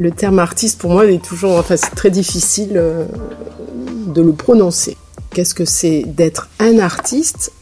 [0.00, 3.04] Le terme artiste, pour moi, est toujours, enfin, c'est très difficile euh,
[4.06, 4.96] de le prononcer.
[5.28, 7.52] Qu'est-ce que c'est d'être un artiste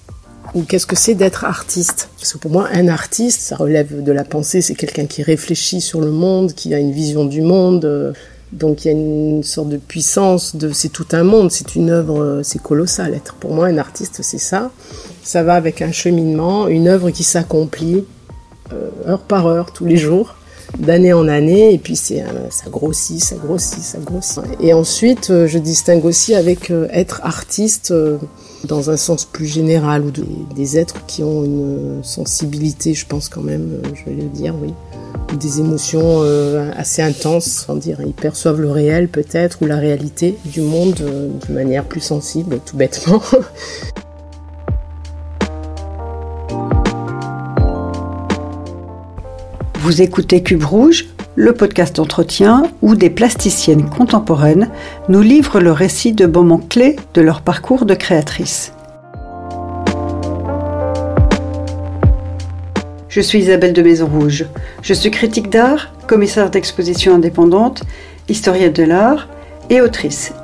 [0.55, 2.11] ou qu'est-ce que c'est d'être artiste?
[2.17, 5.81] Parce que pour moi, un artiste, ça relève de la pensée, c'est quelqu'un qui réfléchit
[5.81, 7.85] sur le monde, qui a une vision du monde.
[7.85, 8.13] Euh,
[8.53, 11.91] donc il y a une sorte de puissance, de, c'est tout un monde, c'est une
[11.91, 13.15] œuvre, euh, c'est colossal.
[13.15, 14.71] Être pour moi un artiste, c'est ça.
[15.25, 18.05] Ça va avec un cheminement, une œuvre qui s'accomplit
[19.09, 20.37] heure par heure, tous les jours,
[20.79, 24.43] d'année en année, et puis c'est, ça grossit, ça grossit, ça grossit.
[24.61, 27.93] Et ensuite, je distingue aussi avec être artiste
[28.65, 30.11] dans un sens plus général, ou
[30.55, 34.55] des êtres qui ont une sensibilité, je pense quand même, euh, je vais le dire,
[34.61, 34.75] oui,
[35.39, 40.37] des émotions euh, assez intenses, sans dire, ils perçoivent le réel peut-être, ou la réalité
[40.45, 43.23] du monde euh, de manière plus sensible, tout bêtement.
[49.89, 54.69] Vous écoutez Cube Rouge, le podcast d'entretien où des plasticiennes contemporaines
[55.09, 58.75] nous livrent le récit de moments clés de leur parcours de créatrice.
[63.09, 64.45] Je suis Isabelle de Maison Rouge.
[64.83, 67.83] Je suis critique d'art, commissaire d'exposition indépendante,
[68.29, 69.27] historienne de l'art
[69.71, 70.35] et autrice.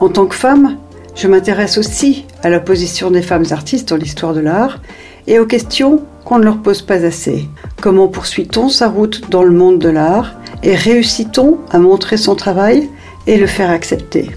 [0.00, 0.76] En tant que femme,
[1.14, 4.78] je m'intéresse aussi à la position des femmes artistes dans l'histoire de l'art
[5.26, 7.48] et aux questions qu'on ne leur pose pas assez.
[7.80, 12.90] Comment poursuit-on sa route dans le monde de l'art et réussit-on à montrer son travail
[13.26, 14.30] et le faire accepter?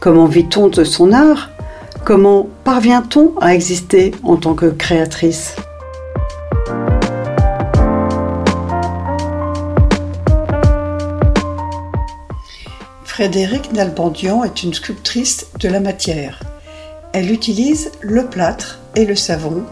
[0.00, 1.50] Comment vit-on de son art?
[2.04, 5.56] Comment parvient-on à exister en tant que créatrice?
[13.04, 16.40] Frédéric Nalbandian est une sculptrice de la matière.
[17.12, 19.64] Elle utilise le plâtre et le savon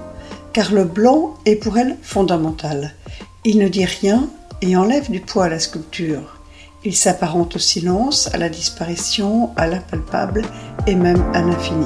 [0.56, 2.94] car le blanc est pour elle fondamental.
[3.44, 4.30] Il ne dit rien
[4.62, 6.38] et enlève du poids à la sculpture.
[6.82, 10.46] Il s'apparente au silence, à la disparition, à l'impalpable
[10.86, 11.84] et même à l'infini.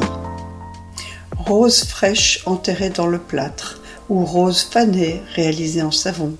[1.36, 6.36] Rose fraîche enterrée dans le plâtre, ou rose fanée réalisée en savon.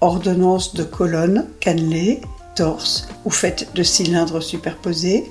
[0.00, 2.20] Ordonnance de colonnes, cannelées,
[2.54, 5.24] torse ou faites de cylindres superposés,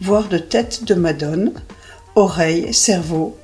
[0.00, 1.52] voire de têtes de madone,
[2.14, 3.36] oreilles, cerveau,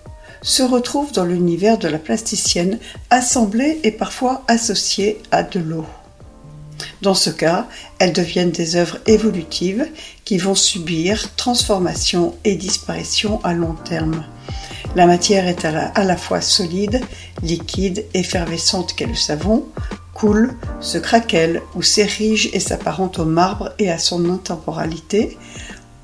[0.43, 2.79] se retrouvent dans l'univers de la plasticienne,
[3.11, 5.87] assemblées et parfois associées à de l'eau.
[7.03, 7.67] Dans ce cas,
[7.99, 9.87] elles deviennent des œuvres évolutives
[10.25, 14.25] qui vont subir transformation et disparition à long terme.
[14.97, 17.01] La matière est à la, fois solide,
[17.43, 19.67] liquide, effervescente qu'est le savon,
[20.15, 25.37] coule, se craquelle ou s'érige et s'apparente au marbre et à son intemporalité,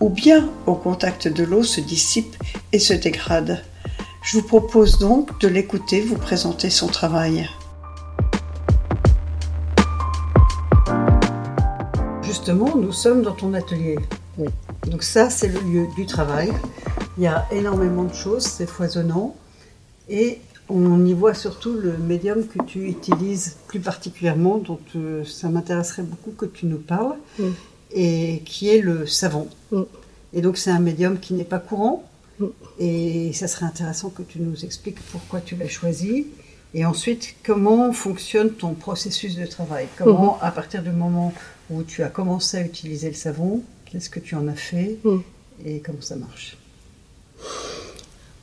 [0.01, 2.37] ou bien au contact de l'eau se dissipe
[2.73, 3.65] et se dégrade.
[4.25, 7.47] Je vous propose donc de l'écouter vous présenter son travail.
[12.23, 13.99] Justement, nous sommes dans ton atelier.
[14.39, 14.49] Oui.
[14.87, 16.51] Donc ça, c'est le lieu du travail.
[17.19, 19.37] Il y a énormément de choses, c'est foisonnant.
[20.09, 20.41] Et
[20.71, 26.03] on y voit surtout le médium que tu utilises plus particulièrement, dont euh, ça m'intéresserait
[26.03, 27.17] beaucoup que tu nous parles,
[27.93, 29.49] et qui est le savon.
[30.33, 32.05] Et donc c'est un médium qui n'est pas courant,
[32.79, 36.27] et ça serait intéressant que tu nous expliques pourquoi tu l'as choisi.
[36.75, 40.47] Et ensuite, comment fonctionne ton processus de travail Comment, mhm.
[40.47, 41.33] à partir du moment
[41.71, 45.23] où tu as commencé à utiliser le savon, qu'est-ce que tu en as fait mhm.
[45.65, 46.57] et comment ça marche?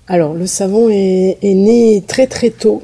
[0.08, 2.84] Alors, le savon est, né très très tôt.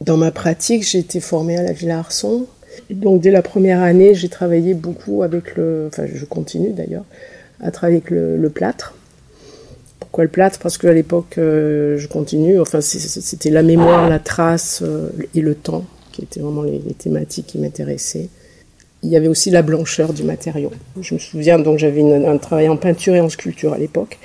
[0.00, 2.46] Dans ma pratique, j'ai été formée à la Villa Arson.
[2.90, 5.86] Donc, dès la première année, j'ai travaillé beaucoup avec le.
[5.86, 7.04] Enfin, je continue d'ailleurs
[7.60, 8.94] à travailler avec le plâtre
[10.12, 10.58] pourquoi le plâtre?
[10.58, 15.54] Parce qu'à l'époque, euh, je continue, enfin c'était la mémoire, la trace euh, et le
[15.54, 18.28] temps qui étaient vraiment les, thématiques qui m'intéressaient.
[19.02, 20.70] Il y avait aussi la blancheur du matériau.
[21.00, 24.18] Je me souviens, donc j'avais un travail en peinture et en sculpture à l'époque.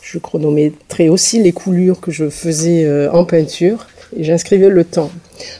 [0.00, 3.86] Je chronométrais aussi les coulures que je faisais euh, en peinture
[4.16, 5.10] et j'inscrivais le temps.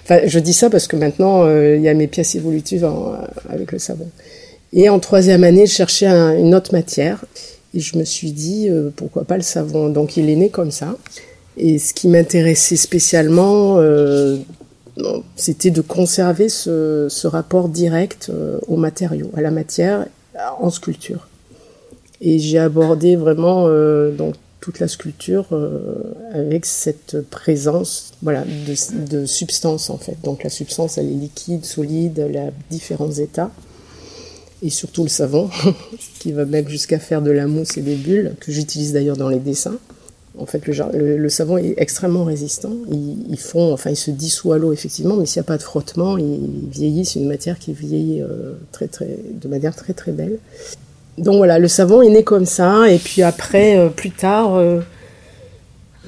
[0.03, 2.89] Enfin, je dis ça parce que maintenant, il y a mes pièces évolutives
[3.51, 4.09] avec le savon.
[4.73, 7.27] Et en troisième année, je cherchais une autre matière.
[7.79, 10.73] Et je me suis dit, euh, pourquoi pas le savon Donc il est né comme
[10.73, 10.97] ça.
[11.57, 14.39] Et ce qui m'intéressait spécialement, euh,
[15.37, 20.07] c'était de conserver ce, rapport direct euh, au matériau, à la matière,
[20.59, 21.29] en sculpture.
[22.21, 23.69] Et j'ai abordé vraiment
[24.11, 25.47] donc toute la sculpture
[26.33, 30.17] avec cette présence voilà, de, de substance en fait.
[30.25, 33.53] Donc la substance, elle est liquide, solide, elle a différents états
[34.63, 35.51] et surtout le savon,
[36.21, 39.29] qui va même jusqu'à faire de la mousse et des bulles, que j'utilise d'ailleurs dans
[39.29, 39.79] les dessins.
[40.39, 42.73] En fait, le, savon est extrêmement résistant.
[42.93, 45.63] Ils, font, enfin, il se dissout à l'eau effectivement, mais s'il n'y a pas de
[45.63, 47.05] frottement, il vieillit.
[47.05, 50.39] C'est une matière qui vieillit euh, très, très, de manière très très belle.
[51.19, 52.89] Donc voilà, le savon est né comme ça.
[52.89, 54.81] Et puis après, euh, plus tard, euh,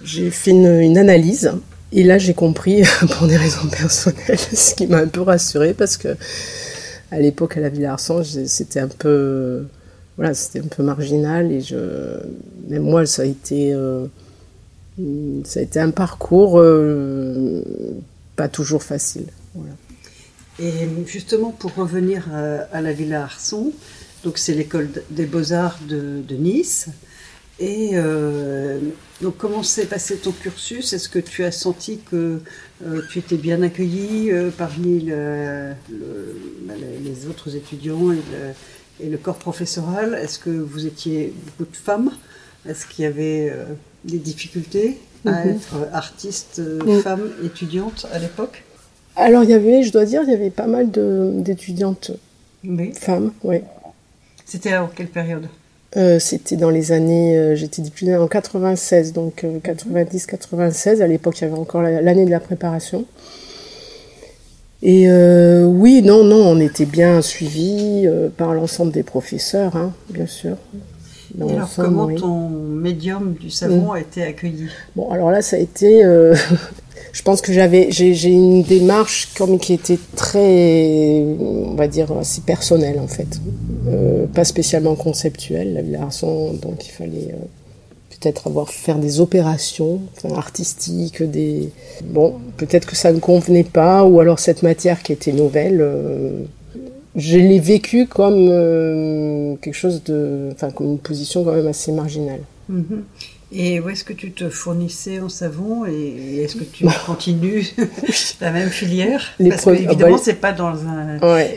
[0.05, 1.53] j'ai fait une, analyse.
[1.93, 2.85] Et là, j'ai compris,
[3.19, 6.17] pour des raisons personnelles, ce qui m'a un peu rassurée parce que
[7.11, 9.65] à l'époque à la Villa Arsan, c'était un peu
[10.21, 11.77] voilà, c'était un peu marginal et je,
[12.69, 14.07] moi, ça a été, euh,
[15.45, 17.62] ça a été un parcours euh,
[18.37, 19.25] pas toujours facile.
[20.59, 20.73] Et
[21.07, 22.29] justement, pour revenir
[22.71, 23.73] à, la Villa Arson,
[24.23, 26.89] donc c'est l'école des beaux-arts de, Nice.
[27.61, 28.81] Et euh,
[29.21, 30.93] donc, comment s'est passé ton cursus?
[30.93, 32.41] Est-ce que tu as senti que
[33.11, 35.75] tu étais bien accueilli parmi le,
[37.05, 38.23] les autres étudiants et
[39.03, 42.11] et le corps professoral, est-ce que vous étiez beaucoup de femmes?
[42.69, 43.65] Est-ce qu'il y avait euh,
[44.05, 45.51] des difficultés à mhm.
[45.51, 48.65] être artiste, euh, femme, étudiante à l'époque?
[49.17, 52.13] Alors il y avait, je dois dire, il y avait pas mal d'étudiantes
[52.95, 53.59] femmes, oui.
[54.45, 55.49] C'était en quelle période?
[55.97, 61.03] Euh, C'était dans les années, j'étais diplômée en 96, donc 90-96.
[61.03, 63.07] À l'époque, il y avait encore l'année de la préparation.
[64.83, 69.93] Et euh, oui, non, non, on était bien suivis euh, par l'ensemble des professeurs, hein,
[70.09, 70.57] bien sûr.
[71.39, 73.95] alors, comment ton médium du savon mm.
[73.95, 74.69] a été accueilli?
[74.97, 76.03] Bon, alors là, ça a été.
[77.11, 82.11] Euh, je pense que j'avais, j'ai une démarche comme qui était très, on va dire,
[82.12, 83.41] assez personnelle en fait,
[84.35, 85.75] pas spécialement conceptuelle.
[85.75, 87.35] La Villarson, donc il fallait
[88.21, 90.01] peut-être avoir faire des opérations
[90.37, 91.71] artistiques, des
[92.05, 96.43] bon, peut-être que ça ne convenait pas, ou alors cette matière qui était nouvelle, euh,
[97.17, 101.93] je l'ai vécue comme euh, quelque chose de, enfin comme une position quand même assez
[101.93, 102.41] marginale.
[102.71, 103.01] Mm-hmm.
[103.52, 107.67] Et où est-ce que tu te fournissais en savon et est-ce que tu continues
[108.41, 110.73] la même filière Parce que évidemment, c'est pas dans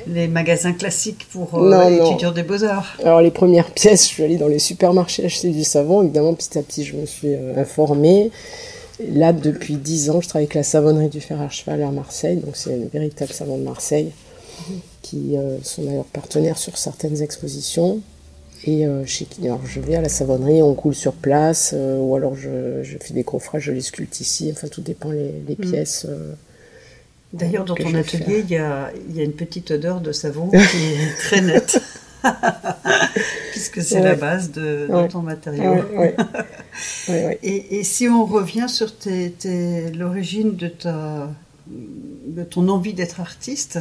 [0.07, 2.97] les magasins classiques pour euh, étudiants des beaux-arts.
[3.03, 6.01] Alors les premières pièces, je suis allée dans les supermarchés acheter du savon.
[6.01, 8.31] Évidemment, petit à petit, je me suis euh, informée.
[8.99, 12.37] Là, depuis dix ans, je travaille avec la savonnerie du fer à cheval à Marseille.
[12.37, 14.11] Donc c'est une véritable savon de Marseille
[14.67, 14.75] mhm.
[15.03, 18.01] qui euh, sont d'ailleurs partenaires sur certaines expositions.
[18.65, 22.15] Et euh, chez alors je vais à la savonnerie, on coule sur place, euh, ou
[22.15, 25.55] alors je, je, fais des coffrages, je les sculpte ici, enfin tout dépend les, les
[25.55, 25.69] mm.
[25.69, 26.05] pièces.
[26.07, 26.33] Euh,
[27.33, 30.57] D'ailleurs, dans ton atelier, il y a, y a, une petite odeur de savon qui
[30.57, 31.81] est très nette.
[33.51, 35.83] Puisque c'est la base de, ton matériau.
[37.09, 38.93] et, et, si on revient sur
[39.97, 41.29] l'origine de ta,
[41.67, 43.79] de ton envie d'être artiste.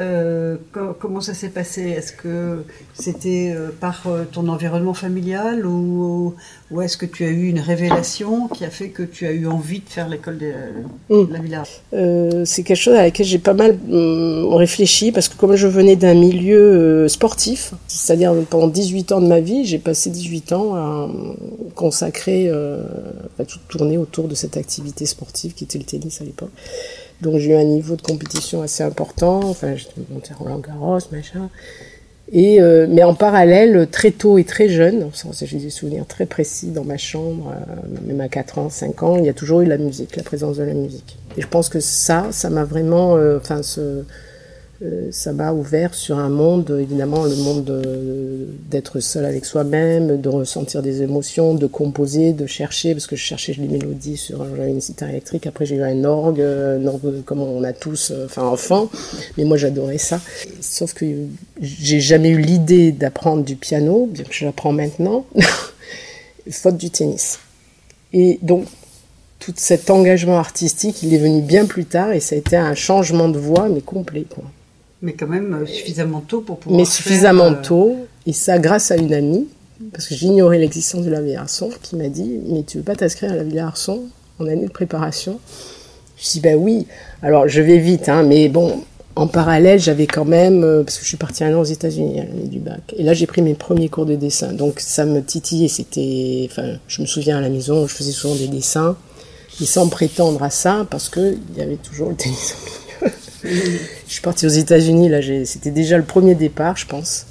[0.00, 0.56] Euh,
[0.98, 1.82] comment ça s'est passé?
[1.82, 2.64] Est-ce que
[2.94, 6.34] c'était euh, par euh, ton environnement familial ou,
[6.70, 9.46] ou est-ce que tu as eu une révélation qui a fait que tu as eu
[9.46, 10.52] envie de faire l'école de,
[11.30, 11.62] la Villa?
[12.44, 15.96] C'est quelque chose à laquelle j'ai pas mal hum, réfléchi parce que comme je venais
[15.96, 21.08] d'un milieu sportif, c'est-à-dire pendant 18 ans de ma vie, j'ai passé 18 ans à
[21.74, 26.50] consacrer, à tout tourner autour de cette activité sportive qui était le tennis à l'époque.
[27.22, 29.40] Donc j'ai eu un niveau de compétition assez important.
[29.44, 31.48] Enfin, j'étais montée Roland Garros, machin.
[32.32, 35.10] Et euh, mais en parallèle, très tôt et très jeune,
[35.42, 39.16] j'ai des souvenirs très précis dans ma chambre, euh, même à 4 ans, 5 ans,
[39.18, 41.18] il y a toujours eu la musique, la présence de la musique.
[41.36, 43.60] Et je pense que ça, ça m'a vraiment, euh, enfin,
[45.10, 47.82] ça m'a ouvert sur un monde, évidemment, le monde
[48.70, 53.22] d'être seul avec soi-même, de ressentir des émotions, de composer, de chercher, parce que je
[53.22, 55.46] cherchais les mélodies sur une guitare électrique.
[55.46, 58.90] Après, j'ai eu un orgue, un orgue comme on a tous, euh, enfin enfant,
[59.36, 60.20] mais moi j'adorais ça.
[60.60, 61.06] Sauf que
[61.60, 65.26] j'ai jamais eu l'idée d'apprendre du piano, bien que je l'apprends maintenant,
[66.50, 67.38] faute du tennis.
[68.12, 68.66] Et donc,
[69.38, 72.74] tout cet engagement artistique, il est venu bien plus tard et ça a été un
[72.74, 74.24] changement de voix, mais complet.
[74.28, 74.44] Quoi.
[75.02, 76.78] Mais quand même euh, suffisamment tôt pour pouvoir.
[76.78, 79.48] Mais suffisamment euh, tôt, et ça grâce à une amie,
[79.92, 82.94] parce que j'ignorais l'existence de la Villa Arson, qui m'a dit Mais tu veux pas
[82.94, 84.04] t'inscrire à la Villa Arson
[84.38, 85.40] en année de préparation?
[86.16, 86.86] Je dis Ben oui.
[87.20, 88.84] Alors je vais vite, hein, mais bon,
[89.16, 92.20] en parallèle, j'avais quand même, euh, parce que je suis partie un an aux États-Unis
[92.20, 95.04] à l'année du bac, et là j'ai pris mes premiers cours de dessin, donc ça
[95.04, 95.68] me titillait.
[95.68, 98.96] C'était, enfin, je me souviens à la maison, je faisais souvent des dessins,
[99.60, 102.54] et sans prétendre à ça, parce que il y avait toujours le tennis
[103.44, 107.26] je suis partie aux États-Unis, là, c'était déjà le premier départ, je pense.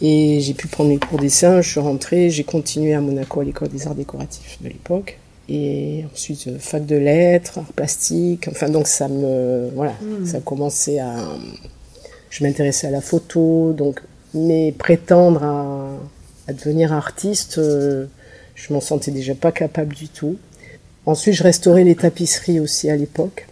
[0.00, 3.44] Et j'ai pu prendre mes cours dessin, je suis rentrée, j'ai continué à Monaco à
[3.44, 5.18] l'école des arts décoratifs de l'époque.
[5.48, 9.70] Et ensuite, euh, fac de lettres, arts plastiques, enfin, donc ça me.
[9.74, 10.26] Voilà, hmm.
[10.26, 11.14] ça a commencé à.
[12.30, 14.00] Je m'intéressais à la photo, donc.
[14.34, 18.06] Mais prétendre à, devenir artiste, euh,
[18.54, 20.36] Je m'en sentais déjà pas capable du tout.
[21.06, 23.46] Ensuite, je restaurais les tapisseries aussi à l'époque.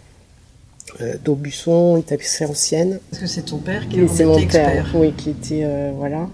[0.99, 2.99] Euh, d'Aubusson, une tapisserie ancienne.
[3.09, 6.27] Parce que c'est ton père qui est mon père, oui, qui était euh, voilà.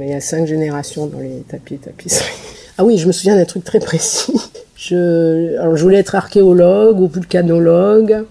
[0.00, 2.32] il y a cinq générations dans les tapis et tapisseries.
[2.78, 4.32] Ah oui, je me souviens d'un truc très précis.
[4.76, 8.24] Je, alors, je voulais être archéologue ou vulcanologue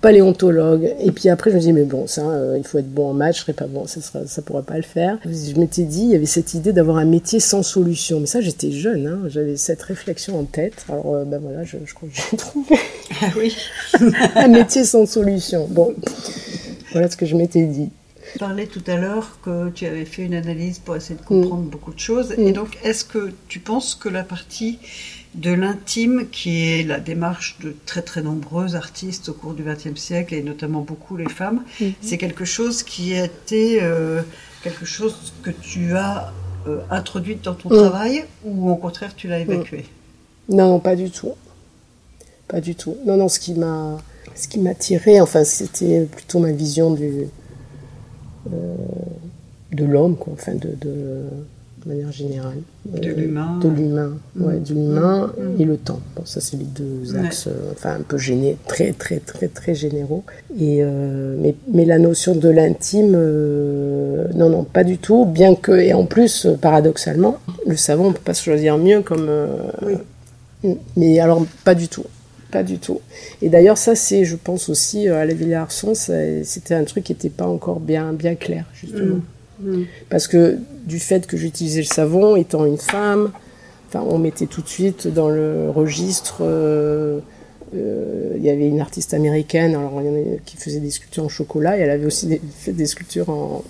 [0.00, 0.94] paléontologue.
[1.00, 3.12] Et puis après, je me dis, mais bon, ça, euh, il faut être bon en
[3.12, 5.18] maths, je serais pas bon, ça ne ça pourrait pas le faire.
[5.24, 8.20] Je m'étais dit, il y avait cette idée d'avoir un métier sans solution.
[8.20, 10.84] Mais ça, j'étais jeune, hein, j'avais cette réflexion en tête.
[10.88, 12.76] Alors, euh, ben voilà, je, je crois que j'ai trouvé.
[13.20, 13.54] Ah oui.
[14.36, 15.68] un métier sans solution.
[15.70, 15.94] Bon,
[16.92, 17.90] voilà ce que je m'étais dit.
[18.32, 21.64] Tu parlais tout à l'heure que tu avais fait une analyse pour essayer de comprendre
[21.64, 21.68] mm.
[21.68, 22.32] beaucoup de choses.
[22.38, 22.52] Et mm.
[22.54, 24.78] donc, est-ce que tu penses que la partie
[25.34, 29.98] de l'intime, qui est la démarche de très très nombreux artistes au cours du XXe
[29.98, 31.92] siècle, et notamment beaucoup les femmes, mhm.
[32.02, 34.22] c'est quelque chose qui a été euh,
[34.62, 36.32] quelque chose que tu as
[36.66, 37.76] euh, introduit dans ton mhm.
[37.76, 39.86] travail, ou au contraire tu l'as évacué?
[40.48, 40.56] Mhm.
[40.56, 41.32] Non, pas du tout.
[42.48, 42.96] Pas du tout.
[43.06, 43.98] Non, non, ce qui m'a,
[44.34, 47.28] ce qui m'a tiré, enfin, c'était plutôt ma vision du,
[48.52, 48.76] euh,
[49.72, 51.24] de l'homme, quoi, enfin, de de
[51.86, 52.58] manière générale.
[52.86, 53.58] De euh, l'humain.
[53.60, 55.60] De l'humain, ouais, de l'humain mm.
[55.60, 56.00] et le temps.
[56.16, 59.74] Bon, ça c'est les deux axes, euh, enfin un peu gênés, très très très très
[59.74, 60.24] généraux.
[60.58, 63.12] Et euh, mais, mais la notion de l'intime,
[64.34, 65.24] non non pas du tout.
[65.24, 69.30] Bien que et en plus paradoxalement, le savon on peut pas se choisir mieux comme.
[69.82, 69.94] Oui.
[70.64, 70.74] Mm.
[70.96, 72.04] Mais alors pas du tout.
[72.50, 73.00] Pas du tout.
[73.40, 77.12] Et d'ailleurs, ça, c'est, je pense aussi, à la Villa Arson, c'était un truc qui
[77.12, 79.16] n'était pas encore bien, bien clair, justement.
[79.16, 79.22] Mm.
[79.62, 79.84] Mm.
[80.10, 83.30] Parce que du fait que j'utilisais le savon, étant une femme,
[83.88, 86.38] enfin, on mettait tout de suite dans le registre.
[86.40, 87.20] Euh,
[87.74, 90.02] euh, il y avait une artiste américaine alors,
[90.44, 93.62] qui faisait des sculptures en chocolat et elle avait aussi fait des sculptures en,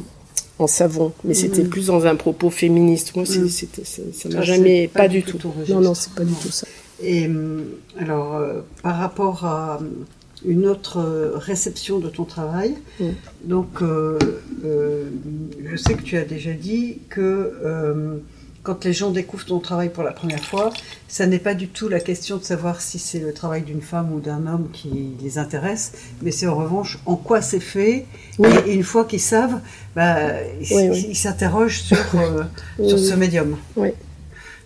[0.67, 1.13] savon.
[1.25, 1.69] Mais c'était mm.
[1.69, 3.17] plus dans un propos féministe.
[3.17, 3.49] Moi, mm.
[3.49, 4.89] ça m'a jamais.
[4.89, 5.39] Pas, du tout.
[5.69, 6.67] non, non, c'est pas du tout ça.
[7.03, 7.29] Et
[7.99, 9.81] alors, euh, par rapport à
[10.45, 12.75] une autre euh, réception de ton travail.
[13.01, 13.05] Mm.
[13.45, 14.19] Donc, euh,
[14.65, 15.05] euh,
[15.65, 18.21] je sais que tu as déjà dit que
[18.63, 20.73] quand les gens découvrent ton travail pour la première fois,
[21.09, 24.13] ça n'est pas du tout la question de savoir si c'est le travail d'une femme
[24.13, 28.07] ou d'un homme qui les intéresse, mais c'est en revanche en quoi c'est fait.
[28.67, 29.61] Et, une fois qu'ils savent,
[29.97, 30.29] bah,
[30.61, 31.97] ils s'interrogent sur,
[32.77, 33.57] sur ce médium.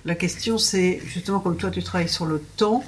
[0.04, 2.84] La question, c'est justement comme toi, tu travailles sur le temps.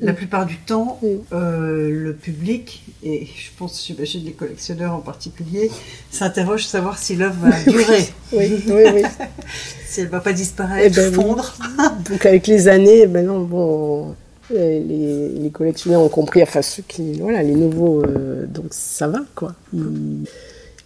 [0.00, 0.06] Mm.
[0.06, 1.00] La plupart du temps,
[1.32, 5.70] euh, le public, et je pense, j'imagine les collectionneurs en particulier,
[6.10, 8.08] s'interrogent savoir si l'œuvre va durer.
[8.32, 9.02] oui, oui, oui.
[9.88, 11.54] si elle ne va pas disparaître, eh ben fondre.
[12.10, 14.14] Donc avec les années, ben non, bon,
[14.50, 14.80] les,
[15.28, 19.54] les, collectionneurs ont compris, enfin ceux qui, voilà, les nouveaux, euh, donc ça va, quoi.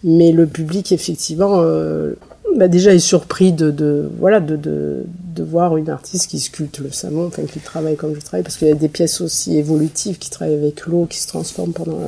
[0.03, 2.13] Mais le public, effectivement, euh,
[2.55, 5.03] bah déjà est surpris de, de voilà de, de,
[5.35, 8.57] de, voir une artiste qui sculpte le savon, enfin qui travaille comme je travaille, parce
[8.57, 11.99] qu'il y a des pièces aussi évolutives qui travaillent avec l'eau, qui se transforment pendant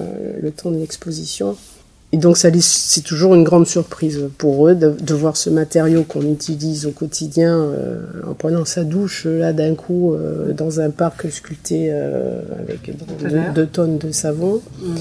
[0.42, 1.56] le, temps de l'exposition.
[2.12, 6.04] Et donc ça c'est toujours une grande surprise pour eux de, de voir ce matériau
[6.04, 10.92] qu'on utilise au quotidien euh, en prenant sa douche là d'un coup euh, dans un
[10.92, 12.92] parc sculpté euh, avec
[13.54, 14.62] deux, tonnes de savon.
[14.80, 14.96] Mm.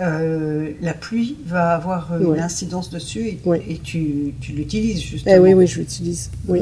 [0.00, 3.38] Euh, la pluie va avoir une incidence dessus
[3.68, 5.34] et, tu, l'utilises justement.
[5.36, 6.30] Eh oui, oui, je l'utilise.
[6.46, 6.60] Oui.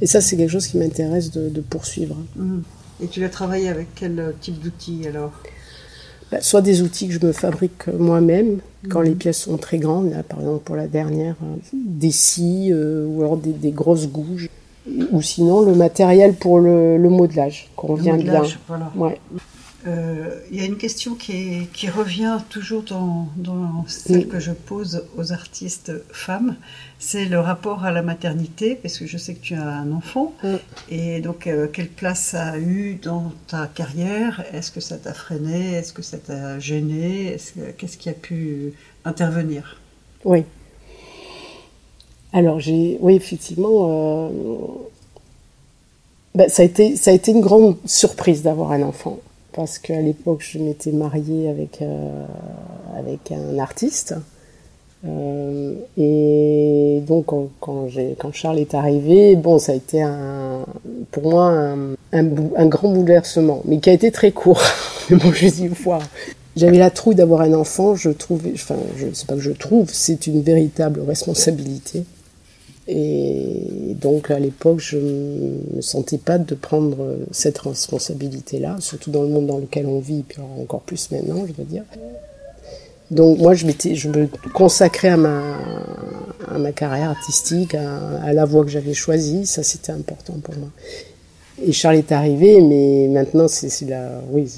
[0.00, 2.16] Et ça, c'est quelque chose qui m'intéresse de, poursuivre.
[2.36, 2.62] Mhm.
[3.02, 5.32] Et tu l'as travaillé avec quel type d'outils alors?
[6.32, 9.16] Bah, Soit des outils que je me fabrique moi-même quand les mhm.
[9.16, 10.10] pièces sont très grandes.
[10.10, 14.48] Là, par exemple, pour la dernière, euh, des scies euh, ou alors des, grosses gouges.
[15.12, 18.42] Ou sinon, le matériel pour le, modelage qu'on vient bien.
[18.66, 18.90] Voilà.
[18.96, 19.20] Ouais.
[19.86, 25.32] Euh, il y a une question qui, revient toujours dans, celle que je pose aux
[25.32, 26.56] artistes femmes,
[26.98, 30.32] c'est le rapport à la maternité, parce que je sais que tu as un enfant,
[30.90, 34.44] et donc euh, quelle place ça a eu dans ta carrière?
[34.52, 35.74] Est-ce que ça t'a freiné?
[35.74, 37.36] Est-ce que ça t'a gêné?
[37.78, 38.72] Qu'est-ce qui a pu
[39.04, 39.80] intervenir?
[40.24, 40.44] Oui.
[42.32, 44.28] Alors j'ai, oui effectivement, euh,
[46.34, 49.20] ben, ça, a été, ça a été une grande surprise d'avoir un enfant
[49.58, 52.24] parce qu'à l'époque, je m'étais mariée avec, euh,
[52.96, 54.14] avec un artiste.
[55.04, 60.64] Euh, et donc, quand, quand, Charles est arrivé, bon, ça a été un,
[61.10, 61.74] pour moi
[62.12, 64.62] un, grand bouleversement, mais qui a été très court.
[65.10, 65.98] mais bon, je dis, fois.
[66.54, 69.88] J'avais la trouille d'avoir un enfant, je trouvais, enfin, je sais pas que je trouve,
[69.92, 72.04] c'est une véritable responsabilité.
[72.90, 79.22] Et donc à l'époque, je ne me sentais pas de prendre cette responsabilité-là, surtout dans
[79.22, 81.84] le monde dans lequel on vit, puis encore plus maintenant, je veux dire.
[83.10, 88.94] Donc moi, je, je me consacrais à ma, carrière artistique, à, la voie que j'avais
[88.94, 90.68] choisie, ça c'était important pour moi.
[91.62, 94.48] Et Charles est arrivé, mais maintenant, c'est la, oui,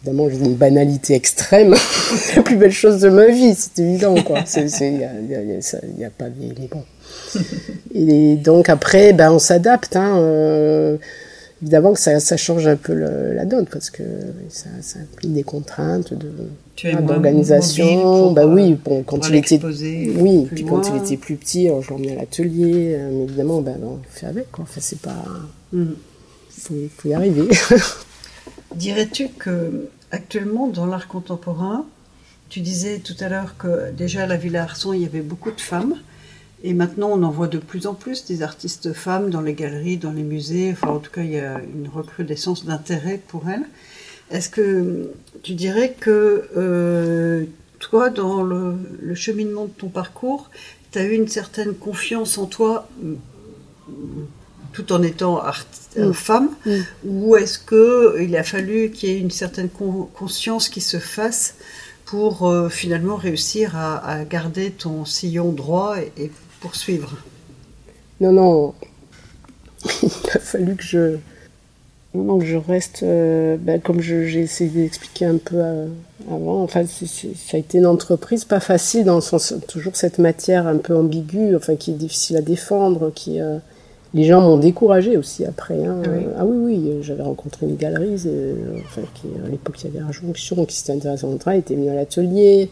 [0.00, 1.74] évidemment, une banalité extrême.
[2.36, 4.40] la plus belle chose de ma vie, c'est évident, quoi.
[4.56, 6.68] Il n'y a, pas de.
[6.70, 6.82] Bon.
[7.94, 10.18] Et donc, après, ben, on s'adapte, hein.
[10.18, 10.96] Euh,
[11.62, 14.02] évidemment que ça, ça, change un peu la donne parce que
[14.50, 16.30] ça, ça implique des contraintes de
[17.00, 18.32] d'organisation.
[18.32, 21.90] Bah oui, euh, bon, quand il était oui, puis quand il était plus petit, je
[21.90, 24.64] l'emmenais à l'atelier, euh, mais évidemment, ben, on fait avec quoi.
[24.64, 25.24] Enfin, c'est pas,
[25.72, 25.96] il mm.
[26.50, 27.48] faut, faut, y arriver.
[28.74, 31.86] Dirais-tu que actuellement dans l'art contemporain,
[32.48, 35.52] tu disais tout à l'heure que déjà à la Villa Arson il y avait beaucoup
[35.52, 35.94] de femmes.
[36.66, 39.98] Et maintenant, on en voit de plus en plus des artistes femmes dans les galeries,
[39.98, 40.72] dans les musées.
[40.72, 43.66] Enfin, en tout cas, il y a une recrudescence d'intérêt pour elles.
[44.30, 45.10] Est-ce que
[45.42, 47.44] tu dirais que euh,
[47.80, 48.78] toi, dans le,
[49.14, 50.50] cheminement de ton parcours,
[50.90, 52.88] tu as eu une certaine confiance en toi
[54.72, 55.42] tout en étant
[55.98, 56.14] euh, mm.
[56.14, 56.80] femme mm.
[57.04, 61.56] Ou est-ce qu'il a fallu qu'il y ait une certaine conscience qui se fasse
[62.06, 66.30] pour euh, finalement réussir à, garder ton sillon droit et
[66.64, 67.14] poursuivre
[68.22, 68.74] Non, non.
[70.02, 71.16] Il a fallu que je,
[72.14, 75.88] non, que je reste, euh, ben, comme j'ai essayé d'expliquer un peu euh,
[76.30, 80.66] avant, enfin, ça a été une entreprise pas facile dans le sens, toujours cette matière
[80.66, 83.58] un peu ambiguë, enfin, qui est difficile à défendre, qui, euh,
[84.14, 85.84] les gens m'ont découragé aussi après.
[85.84, 86.00] Hein.
[86.38, 86.56] Ah oui,
[86.86, 88.14] oui, j'avais rencontré une galerie,
[88.86, 91.74] enfin, qui, à l'époque, il y avait Injonction, qui s'était intéressé à mon travail, était
[91.74, 92.70] venu à l'atelier,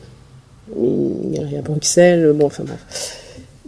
[0.79, 3.19] une galerie à Bruxelles, bon, enfin bref.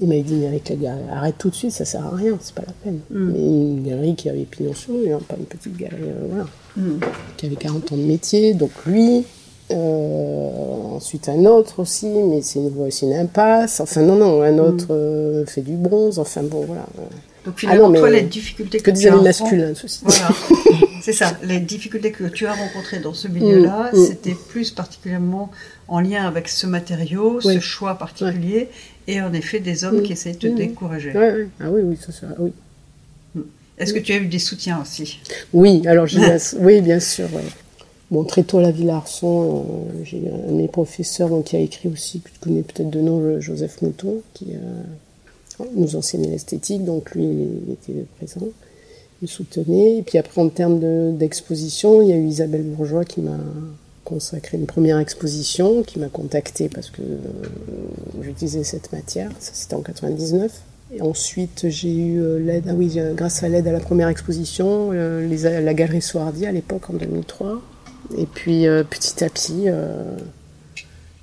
[0.00, 2.36] Il m'a dit, mais avec la galerie, arrête tout de suite, ça sert à rien,
[2.40, 3.00] c'est pas la peine.
[3.10, 3.32] Mm.
[3.32, 6.46] Mais une galerie qui avait pignon sur rue, hein, pas une petite galerie, euh, voilà,
[6.76, 7.00] mm.
[7.36, 9.24] qui avait 40 ans de métier, donc lui,
[9.70, 10.50] euh,
[10.94, 12.72] ensuite un autre aussi, mais c'est une,
[13.02, 14.90] une impasse, enfin non, non, un autre mm.
[14.90, 16.86] euh, fait du bronze, enfin bon, voilà.
[17.44, 20.00] Donc finalement, ah toi, les difficultés que, que des amis masculins, ceci.
[20.02, 20.28] Voilà.
[21.04, 25.50] c'est ça, les difficultés que tu as rencontrées dans ce milieu-là, c'était plus particulièrement
[25.86, 28.70] en lien avec ce matériau, ce choix particulier,
[29.06, 31.12] et en effet des hommes qui essaient de te décourager.
[31.60, 32.52] Ah oui, oui, ça, ça oui.
[33.76, 35.20] Est-ce que tu as eu des soutiens aussi?
[35.52, 36.20] Oui, alors j'ai
[36.58, 37.28] oui, bien sûr.
[38.10, 41.56] Bon, très tôt à la Villa Arson, euh, j'ai un de mes professeurs donc, qui
[41.56, 46.30] a écrit aussi, que tu connais peut-être de nom, Joseph Mouton, qui euh, nous enseignait
[46.30, 48.46] l'esthétique, donc lui, il était présent,
[49.26, 49.98] soutenait.
[49.98, 53.38] Et puis après, en termes d'exposition, il y a eu Isabelle Bourgeois qui m'a
[54.04, 57.18] consacré une première exposition qui m'a contacté parce que euh,
[58.22, 59.30] j'utilisais cette matière.
[59.40, 60.52] Ça, c'était en 99.
[60.92, 64.08] Et ensuite, j'ai eu euh, l'aide, ah oui, euh, grâce à l'aide à la première
[64.08, 67.62] exposition, les, la galerie Soardi à l'époque, en 2003.
[68.18, 69.64] Et puis, petit à petit,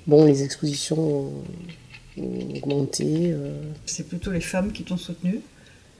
[0.06, 2.24] bon, les expositions ont,
[2.56, 3.34] augmenté.
[3.86, 5.40] C'est plutôt les femmes qui t'ont soutenu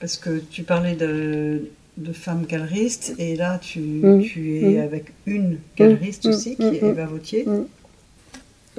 [0.01, 4.21] Parce que tu parlais de, de femmes galeristes et là tu, mm.
[4.21, 4.81] tu es mm.
[4.81, 6.29] avec une galeriste mm.
[6.29, 7.45] aussi qui est Eva Vautier.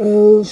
[0.00, 0.42] Euh,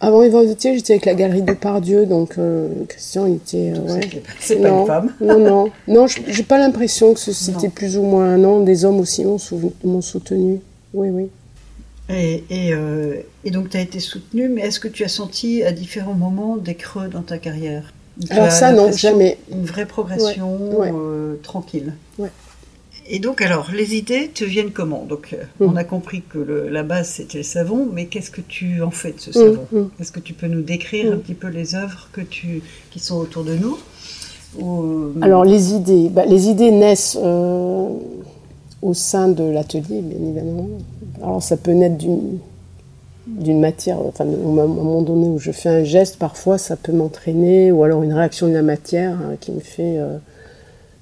[0.00, 3.72] avant Eva Vautier, j'étais avec la galerie de Pardieu, donc euh, Christian il était.
[3.72, 4.00] Euh,
[4.38, 5.12] c'est pas une femme.
[5.20, 8.60] non, non, non, j'ai pas l'impression que c'était plus ou moins un an.
[8.60, 10.60] Des hommes aussi m'ont soutenu.
[10.94, 11.28] Oui, oui.
[12.10, 12.72] Et, et,
[13.44, 16.56] et donc tu as été soutenu, mais est-ce que tu as senti à différents moments
[16.56, 17.92] des creux dans ta carrière?
[18.30, 19.38] Alors ça, non, jamais.
[19.50, 21.94] Une vraie progression euh, tranquille.
[23.10, 25.06] Et donc, alors, les idées te viennent comment?
[25.08, 25.76] Donc, euh, on mm.
[25.78, 29.20] a compris que la base, c'était le savon, mais qu'est-ce que tu en fais de
[29.20, 29.66] ce mm, savon?
[29.72, 29.88] mm.
[30.00, 33.16] Est-ce que tu peux nous décrire un petit peu les œuvres que tu, qui sont
[33.16, 33.78] autour de nous?
[34.60, 40.68] Euh, Alors, les idées, bah, les idées naissent au sein de l'atelier, bien évidemment.
[41.22, 42.38] Alors, ça peut naître d'une
[43.28, 46.92] d'une matière, enfin, à un moment donné où je fais un geste, parfois ça peut
[46.92, 49.98] m'entraîner, ou alors une réaction de la matière hein, qui me fait.
[49.98, 50.16] Euh,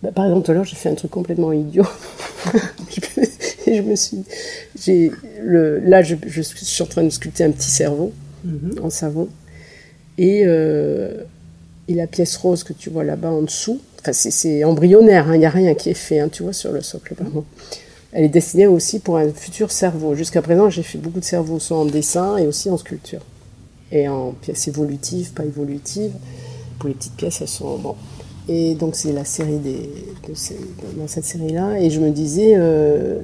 [0.02, 1.86] bah, par exemple, tout à l'heure, j'ai fait un truc complètement idiot.
[3.66, 4.24] et je me suis.
[4.78, 5.12] J'ai
[5.42, 8.12] le, là, je, je, suis en train de sculpter un petit cerveau
[8.46, 8.80] mm-hmm.
[8.82, 9.28] en savon.
[10.18, 11.22] Et, euh,
[11.88, 15.40] et, la pièce rose que tu vois là-bas en dessous, enfin, c'est embryonnaire, hein, il
[15.40, 17.44] n'y a rien qui est fait, hein, tu vois, sur le socle, vraiment
[18.16, 20.14] elle est destinée aussi pour un futur cerveau.
[20.14, 23.20] Jusqu'à présent, j'ai fait beaucoup de cerveaux, soit en dessin et aussi en sculpture.
[23.92, 26.12] Et en pièces évolutives, pas évolutives.
[26.78, 27.76] Pour les petites pièces, elles sont.
[27.76, 27.94] Bon.
[28.48, 29.90] Et donc, c'est la série des,
[30.96, 31.78] dans cette série-là.
[31.78, 33.20] Et je me disais, euh,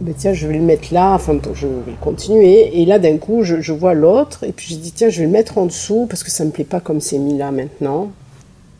[0.00, 2.80] ben tiens, je vais le mettre là, enfin, je vais continuer.
[2.80, 4.44] Et là, d'un coup, je, je vois l'autre.
[4.44, 6.52] Et puis, je dis, tiens, je vais le mettre en dessous parce que ça me
[6.52, 8.12] plaît pas comme c'est mis là maintenant.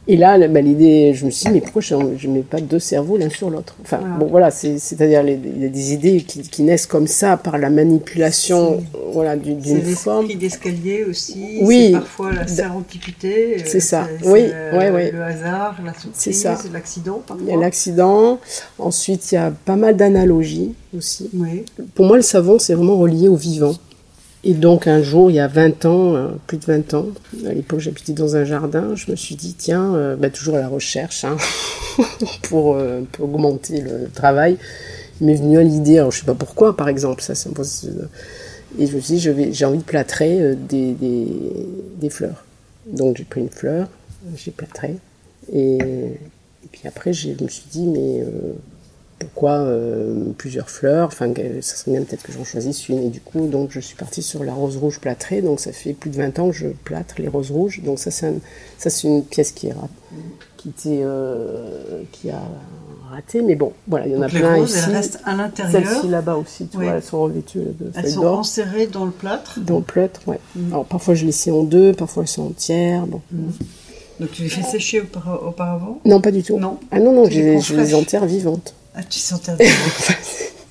[0.06, 2.78] Et là, bah, l'idée, je me suis dit, mais pourquoi je ne mets pas deux
[2.78, 3.74] cerveaux l'un sur l'autre?
[3.80, 7.70] Enfin, bon, voilà, c'est-à-dire, il y a des idées qui, naissent comme ça par la
[7.70, 10.26] manipulation voilà, d'une forme.
[10.28, 11.58] C'est d'escalier aussi.
[11.62, 11.92] Oui.
[11.92, 13.56] parfois la sérendipité.
[13.56, 15.10] Euh, c'est ça, oui, oui, oui.
[15.10, 17.22] Le hasard, la surprise, l'accident.
[17.40, 18.38] Il y a l'accident.
[18.78, 21.30] Ensuite, il y a pas mal d'analogies aussi.
[21.34, 21.64] Oui.
[21.94, 23.74] Pour moi, le savon, c'est vraiment relié au vivant.
[24.46, 27.06] Et donc un jour, il y a 20 ans, euh, plus de 20 ans,
[27.46, 30.60] à l'époque j'habitais dans un jardin, je me suis dit, tiens, euh, bah, toujours à
[30.60, 31.38] la recherche, hein,
[32.42, 34.58] pour, euh, pour, augmenter le travail,
[35.20, 37.32] il m'est venu à l'idée, alors je sais pas pourquoi par exemple, ça,
[38.78, 42.44] et je me suis dit, j'ai envie de plâtrer des fleurs.
[42.86, 43.88] Donc j'ai pris une fleur,
[44.36, 44.96] j'ai plâtré,
[45.54, 48.26] et, et, puis après je me suis dit, mais
[49.24, 53.04] pourquoi euh, plusieurs fleurs Enfin, ça serait bien peut-être que j'en choisisse une.
[53.04, 55.42] Et du coup, donc, je suis partie sur la rose rouge plâtrée.
[55.42, 57.82] Donc, ça fait plus de 20 ans que je plâtre les roses rouges.
[57.82, 58.32] Donc, ça, c'est
[58.78, 59.74] ça, c'est une pièce qui est
[60.56, 62.40] qui était, euh, qui a
[63.10, 63.42] raté.
[63.42, 65.86] Mais bon, voilà, il y en a plein les roses, Elles restent à l'intérieur.
[65.86, 69.58] Celles-ci là-bas aussi, tu vois, elles sont revêtues de Elles sont enserrées dans le plâtre.
[69.60, 70.40] Dans le plâtre, ouais.
[70.56, 70.72] Mm.
[70.72, 73.06] Alors, parfois, je les laisse en deux, parfois, elles sont entières.
[73.06, 73.20] Bon.
[73.30, 73.50] Mm.
[74.20, 76.00] Donc, tu les fais sécher auparavant?
[76.04, 76.58] Non, pas du tout.
[76.58, 76.78] Non.
[76.90, 78.74] Ah non, non, je les enterre vivantes.
[78.94, 79.52] Ah, tu sentais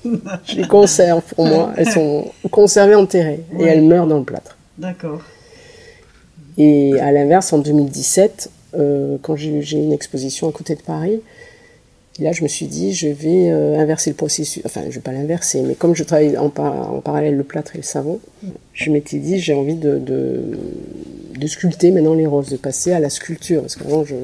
[0.04, 1.72] Je les conserve pour moi.
[1.76, 4.56] Elles sont conservées enterrées et elles meurent dans le plâtre.
[4.78, 5.22] D'accord.
[6.58, 11.20] Et à l'inverse, en 2017, euh, quand j'ai eu une exposition à côté de Paris,
[12.18, 14.62] là, je me suis dit, je vais euh, inverser le processus.
[14.64, 17.78] Enfin, je ne vais pas l'inverser, mais comme je travaille en, parallèle le plâtre et
[17.78, 18.20] le savon,
[18.72, 23.10] je m'étais dit, j'ai envie de, de, sculpter maintenant les roses, de passer à la
[23.10, 23.62] sculpture.
[23.62, 24.14] Parce qu'avant, je,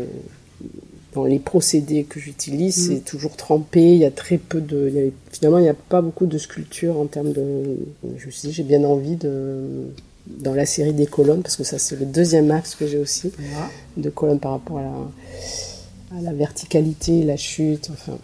[1.14, 2.94] dans les procédés que j'utilise, mm.
[2.94, 3.80] c'est toujours trempé.
[3.94, 5.12] Il y a très peu de.
[5.32, 7.78] finalement, il n'y a pas beaucoup de sculpture en termes de.
[8.16, 9.88] Je me suis dit, j'ai bien envie de.
[10.26, 13.32] Dans la série des colonnes, parce que ça, c'est le deuxième axe que j'ai aussi,
[13.96, 18.16] de colonnes par rapport à la, à la verticalité, la chute, enfin,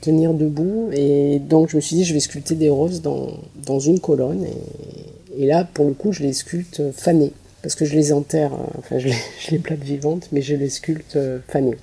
[0.00, 0.90] tenir debout.
[0.92, 3.28] Et donc, je me suis dit, je vais sculpter des roses dans,
[3.66, 4.44] dans une colonne.
[4.44, 8.52] Et, et là, pour le coup, je les sculpte fanées parce que je les enterre,
[8.78, 11.76] enfin je les, je les plate vivantes, mais je les sculpte fanées.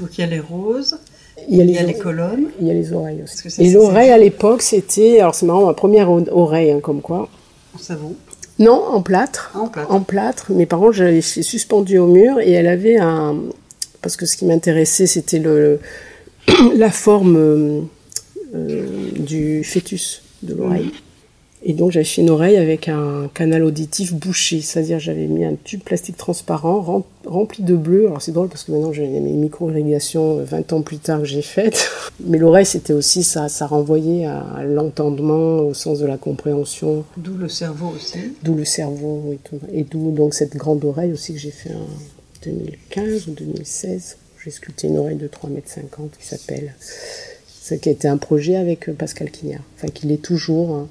[0.00, 0.98] Donc il y a les roses,
[1.48, 2.48] il y a les, colonnes.
[2.60, 3.62] Il y a les oreilles aussi.
[3.62, 7.28] Et l'oreille à l'époque, c'était, alors c'est marrant, ma première oreille, hein, comme quoi.
[7.74, 8.14] En savon
[8.58, 9.52] Non, en plâtre.
[9.54, 9.92] en plâtre.
[9.92, 13.36] En plâtre, mais par contre, je l'ai suspendue au mur et elle avait un.
[14.02, 15.80] Parce que ce qui m'intéressait, c'était le,
[16.76, 20.86] la forme euh, du fœtus de l'oreille.
[20.86, 21.07] Mhm.
[21.62, 25.56] Et donc j'avais fait une oreille avec un canal auditif bouché, c'est-à-dire j'avais mis un
[25.64, 28.06] tube plastique transparent rempli de bleu.
[28.06, 31.42] Alors c'est drôle parce que maintenant j'ai mes micro-irrigations 20 ans plus tard que j'ai
[31.42, 31.90] faites.
[32.24, 37.04] Mais l'oreille c'était aussi ça, ça renvoyait à l'entendement, au sens de la compréhension.
[37.16, 38.18] D'où le cerveau aussi.
[38.42, 39.60] D'où le cerveau et tout.
[39.72, 41.88] Et d'où donc cette grande oreille aussi que j'ai fait en
[42.44, 44.16] 2015 ou 2016.
[44.44, 45.60] J'ai sculpté une oreille de 3,50 m
[46.18, 46.74] qui s'appelle.
[47.46, 49.62] Ça qui a été un projet avec Pascal Quignard.
[49.76, 50.74] Enfin qu'il est toujours.
[50.74, 50.88] Hein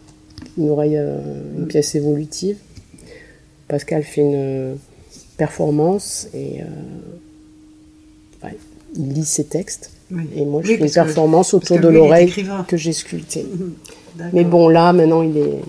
[0.57, 1.19] une oreille, euh,
[1.57, 2.57] une pièce évolutive.
[3.67, 4.75] Pascal fait une euh,
[5.37, 8.49] performance et euh,
[8.95, 9.91] il lit ses textes.
[10.35, 12.33] Et moi, je fais une performance autour de l'oreille
[12.67, 13.45] que j'ai sculptée.
[14.31, 15.61] Mais bon, là, maintenant, il est,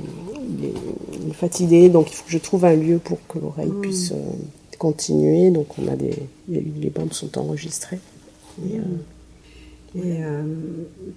[1.35, 3.81] fatigué, donc il faut que je trouve un lieu pour que l'oreille hmm.
[3.81, 4.13] puisse
[4.79, 5.51] continuer.
[5.51, 6.15] Donc, on a des,
[6.49, 7.99] les, bandes sont enregistrées.
[8.67, 8.83] Et euh,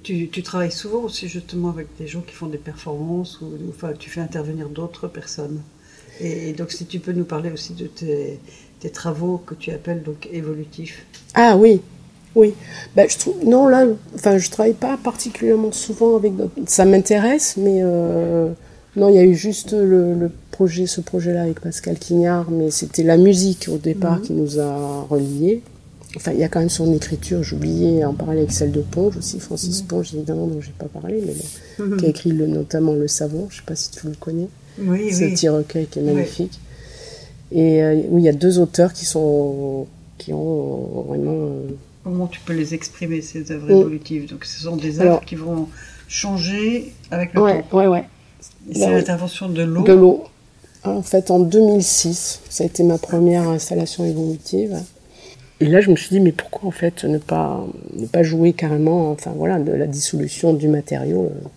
[0.03, 4.09] tu, travailles souvent aussi justement avec des gens qui font des performances ou enfin, tu
[4.09, 5.61] fais intervenir d'autres personnes.
[6.19, 8.39] Et, donc si tu peux nous parler aussi de tes,
[8.93, 11.05] travaux que tu appelles donc évolutifs.
[11.33, 11.81] Ah oui,
[12.35, 12.53] oui.
[12.95, 16.53] Ben, je trouve, non, là, enfin, je travaille pas particulièrement souvent avec d'autres.
[16.65, 18.49] Ça m'intéresse, mais euh,
[18.95, 23.03] non, il y a eu juste le, projet, ce projet-là avec Pascal Quignard, mais c'était
[23.03, 24.21] la musique au départ mhm.
[24.21, 25.61] qui nous a reliés.
[26.15, 29.17] Enfin, il y a quand même son écriture, j'oubliais en parler avec celle de Ponge
[29.17, 31.33] aussi, Francis Ponge, évidemment, dont j'ai pas parlé, mais
[31.79, 34.49] bon, qui a écrit le, notamment Le Savon, je sais pas si tu le connais.
[34.79, 36.59] Oui, Ce petit recueil qui est magnifique.
[37.51, 41.31] Et euh, oui, il y a deux auteurs qui sont qui ont vraiment.
[41.31, 41.67] Euh,
[42.03, 44.29] Comment tu peux les exprimer, ces œuvres évolutives?
[44.29, 45.67] Donc, ce sont des œuvres qui vont
[46.07, 47.77] changer avec le ouais, temps.
[47.77, 48.05] Ouais, ouais.
[48.71, 49.83] C'est bah l'intervention de l'eau.
[49.83, 50.23] De l'eau.
[50.83, 54.77] En fait, en 2006, ça a été ma première installation évolutive.
[55.61, 58.51] Et là, je me suis dit, mais pourquoi en fait ne pas, ne pas jouer
[58.51, 61.47] carrément, enfin voilà, de la dissolution du matériau euh,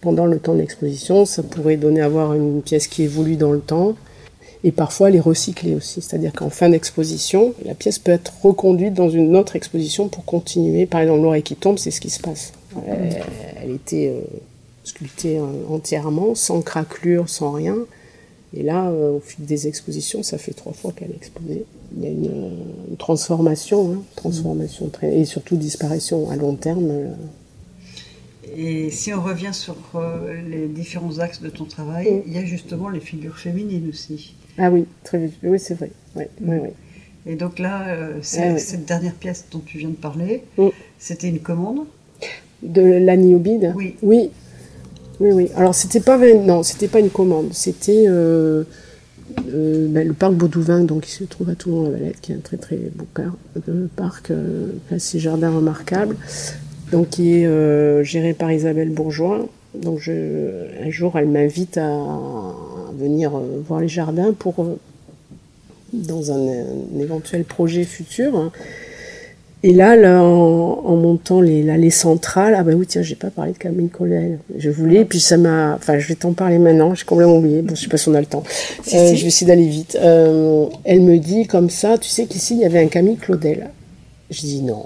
[0.00, 3.52] pendant le temps de l'exposition Ça pourrait donner à avoir une pièce qui évolue dans
[3.52, 3.96] le temps
[4.64, 6.00] et parfois les recycler aussi.
[6.00, 10.86] C'est-à-dire qu'en fin d'exposition, la pièce peut être reconduite dans une autre exposition pour continuer.
[10.86, 12.54] Par exemple, l'oreille qui tombe, c'est ce qui se passe.
[12.88, 14.22] Elle, était euh,
[14.84, 17.76] sculptée euh, entièrement, sans craquelure, sans rien.
[18.56, 21.66] Et là, au fil des expositions, ça fait trois fois qu'elle est exposée.
[21.96, 27.14] Il y a une, transformation, hein, transformation très, et surtout disparition à long terme.
[28.56, 32.44] Et si on revient sur euh, les différents axes de ton travail, il y a
[32.44, 34.34] justement les figures féminines aussi.
[34.58, 35.90] Ah oui, très, oui c'est vrai.
[36.14, 36.28] Ouais,
[37.26, 40.68] Et donc là, euh, ah cette dernière pièce dont tu viens de parler, mm.
[40.98, 41.86] c'était une commande
[42.62, 43.96] De l'aniobide Oui.
[44.02, 44.30] Oui,
[45.18, 45.48] oui, oui.
[45.56, 48.64] Alors c'était pas non, c'était pas une commande, c'était euh,
[49.28, 52.76] ben, le parc Baudouin, donc qui se trouve à Toulon-la-Valette, qui est un très très
[52.76, 53.06] beau
[53.96, 54.32] parc,
[54.90, 56.16] assez jardin remarquable
[56.94, 59.48] donc qui est euh, géré par Isabelle Bourgeois.
[59.74, 61.90] Donc un jour, elle m'invite à,
[62.96, 64.78] venir euh, voir les jardins pour euh,
[65.92, 68.52] dans un, éventuel projet futur.
[69.66, 73.56] Et là, là en, montant l'allée centrale, ah ben oui, tiens, j'ai pas parlé de
[73.56, 74.38] Camille Collet.
[74.58, 75.74] Je voulais, puis ça m'a.
[75.74, 77.62] Enfin, je vais t'en parler maintenant, j'ai complètement oublié.
[77.62, 78.44] Bon, je sais pas si on a le temps.
[78.86, 79.96] Je vais essayer d'aller vite.
[79.96, 83.70] elle me dit comme ça, tu sais qu'ici, il y avait un Camille Claudel.
[84.28, 84.84] Je dis non.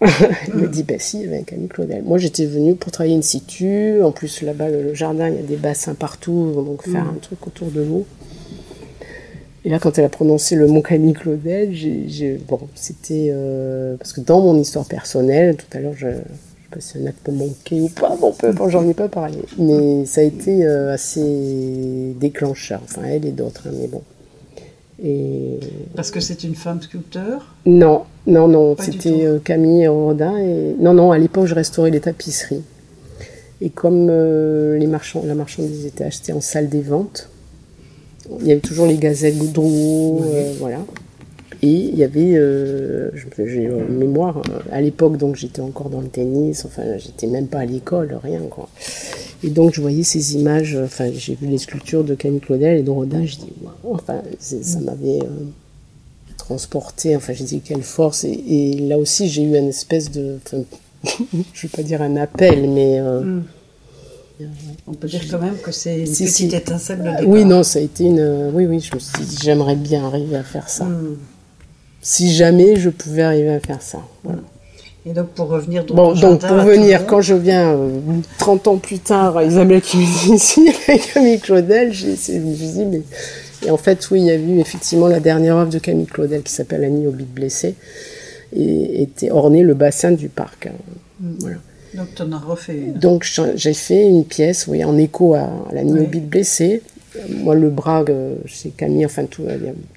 [0.00, 2.02] Elle me dit, bah si, il y avait un Camille Claudel.
[2.04, 4.00] Moi, j'étais venue pour travailler in situ.
[4.02, 7.16] En plus, là-bas, le jardin, il y a des bassins partout, donc faire mm.
[7.16, 8.06] un truc autour de l'eau.
[9.64, 14.12] Et là, quand elle a prononcé le mot Camille Claudel, j'ai, bon, c'était euh, parce
[14.12, 16.18] que dans mon histoire personnelle, tout à l'heure, je, je sais
[16.70, 20.06] pas si c'est un acte manqué ou pas, bon, peu j'en ai pas parlé, mais
[20.06, 22.80] ça a été euh, assez déclencheur.
[22.84, 24.02] Enfin, elle et d'autres, hein, mais bon.
[25.02, 25.58] Et...
[25.96, 27.54] Parce que c'est une femme sculpteur?
[27.66, 30.36] Non, non, non, c'était euh, Camille Rodin.
[30.38, 30.76] Et...
[30.78, 32.62] Non, non, à l'époque, je restaurais les tapisseries.
[33.60, 37.28] Et comme les marchands, la marchandise était achetée en salle des ventes,
[38.40, 40.84] il y avait toujours les gazettes Goudreau, euh, voilà.
[41.60, 42.40] Et il y avait,
[43.36, 47.64] j'ai mémoire, à l'époque, donc j'étais encore dans le tennis, enfin, j'étais même pas à
[47.64, 48.68] l'école, rien, quoi.
[49.44, 52.82] Et donc je voyais ces images, enfin j'ai vu les sculptures de Camille Claudel et
[52.82, 53.52] de Rodin, je dis,
[53.84, 55.44] enfin ça m'avait euh,
[56.36, 58.24] transporté, enfin j'ai dit quelle force.
[58.24, 60.38] Et, là aussi j'ai eu une espèce de,
[61.04, 62.98] je vais pas dire un appel, mais...
[62.98, 63.42] Euh, hmm.
[64.86, 67.26] On peut dire quand même que c'est une petite étincelle de départ.
[67.26, 68.50] Oui, non, ça a été une...
[68.54, 70.84] Oui, oui, je me suis dit, j'aimerais bien arriver à faire ça.
[70.84, 71.16] Hmm.
[72.00, 74.00] Si jamais je pouvais arriver à faire ça.
[74.22, 74.40] Voilà.
[75.08, 77.78] Et donc pour revenir dans bon, donc pour venir, quand je viens
[78.38, 82.16] 30 euh, ans plus tard, Isabelle qui me dit ici avec Camille Claudel, je me
[82.16, 83.02] suis dit mais
[83.66, 86.42] et en fait oui il y a eu effectivement la dernière œuvre de Camille Claudel
[86.42, 87.74] qui s'appelle Annie au bit blessé
[88.54, 90.66] et était orné le bassin du parc.
[90.66, 90.72] Hein.
[91.20, 91.34] Mm.
[91.38, 91.56] Voilà.
[91.94, 92.94] Donc tu en as refait une.
[92.94, 96.20] Donc j'ai fait une pièce oui en écho à, la Nio oui.
[96.20, 96.82] blessé
[97.30, 98.04] moi, le bras,
[98.46, 99.44] c'est Camille, enfin, tout,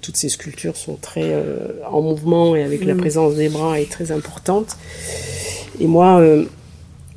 [0.01, 2.97] toutes ces sculptures sont très euh, en mouvement et avec la mm.
[2.97, 4.77] présence des bras est très importante.
[5.80, 6.45] Et moi, euh,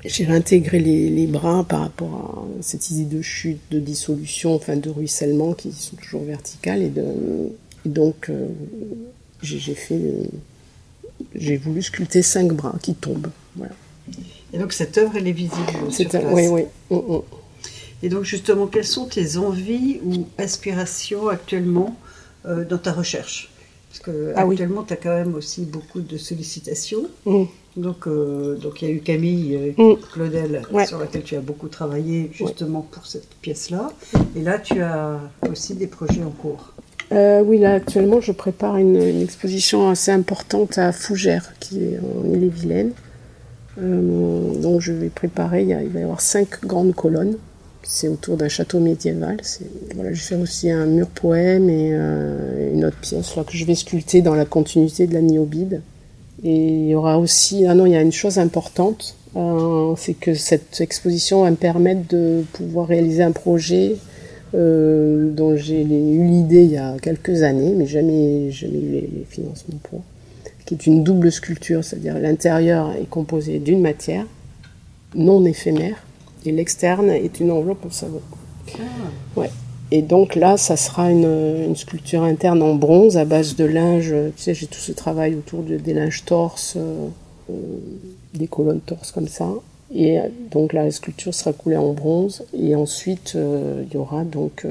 [0.05, 4.91] j'ai réintégré les, bras par rapport à cette idée de chute, de dissolution, enfin, de
[4.91, 6.83] ruissellement qui sont toujours verticales.
[6.83, 7.05] Et, de,
[7.85, 8.49] donc, euh,
[9.43, 10.01] j'ai fait.
[11.35, 13.31] j'ai voulu sculpter cinq bras qui tombent.
[13.57, 13.75] Voilà.
[14.55, 16.25] Et donc, cette œuvre, elle est visible sur place.
[16.33, 16.63] Oui, oui.
[16.91, 17.21] Mm, mm.
[18.05, 21.97] Et donc justement, quelles sont tes envies ou aspirations actuellement
[22.45, 23.51] euh, dans ta recherche?
[23.89, 27.07] Parce que ah actuellement, tu as quand même aussi beaucoup de sollicitations.
[27.25, 27.45] Mm.
[27.79, 29.97] Donc, euh, donc il y a eu Camille euh.
[30.13, 33.91] Claudel sur laquelle tu as beaucoup travaillé justement pour cette pièce-là.
[34.37, 35.19] Et là, tu as
[35.51, 36.75] aussi des projets en cours.
[37.11, 42.93] oui, là actuellement, je prépare une, exposition assez importante à Fougères, qui est en Ille-et-Vilaine.
[43.77, 47.37] Donc je vais préparer, il, va y avoir cinq grandes colonnes
[47.87, 49.39] c'est autour d'un château médiéval.
[49.95, 53.65] Voilà, je vais faire aussi un mur poème et euh, une autre pièce que je
[53.65, 55.83] vais sculpter dans la continuité de la Niobide.
[56.43, 60.15] Et il y aura aussi, ah non, il y a une chose importante, euh, c'est
[60.15, 63.97] que cette exposition va me permettre de pouvoir réaliser un projet
[64.55, 69.27] euh, dont j'ai eu l'idée il y a quelques années, mais jamais, jamais eu les
[69.29, 70.03] financements pour,
[70.67, 74.27] qui est une double sculpture, c'est-à-dire l'intérieur est composé d'une matière
[75.15, 75.97] non éphémère
[76.45, 78.21] et l'externe est une enveloppe en savon.
[78.75, 78.81] Ah.
[79.37, 79.51] Ouais.
[79.91, 84.15] Et donc là, ça sera une, sculpture interne en bronze à base de linge.
[84.37, 87.09] Tu sais, j'ai tout ce travail autour de, des linges torse, euh,
[87.51, 87.55] euh,
[88.33, 89.49] des colonnes torse comme ça.
[89.95, 92.45] Et euh, donc la sculpture sera coulée en bronze.
[92.59, 94.67] Et ensuite, il y aura donc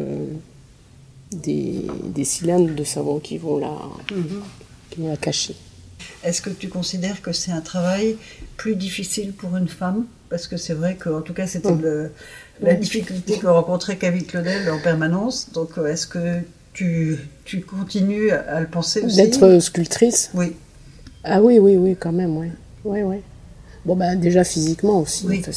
[1.31, 3.71] des, des, cylindres de savon qui vont la,
[4.11, 4.41] mhm.
[4.89, 5.55] qui vont la cacher.
[6.23, 8.17] Est-ce que tu considères que c'est un travail
[8.57, 10.05] plus difficile pour une femme?
[10.29, 11.69] Parce que c'est vrai qu'en tout cas, c'était
[12.61, 15.51] la difficulté que rencontrait Camille Claudel en permanence.
[15.53, 16.39] Donc, euh, est-ce que
[16.73, 19.17] tu, tu, continues à le penser aussi?
[19.17, 20.31] D'être sculptrice?
[20.33, 20.55] Oui.
[21.23, 22.47] Ah oui, oui, oui, quand même, oui.
[22.83, 23.17] Oui, oui.
[23.85, 25.25] Bon, ben déjà physiquement aussi.
[25.27, 25.43] Oui.
[25.47, 25.51] Euh,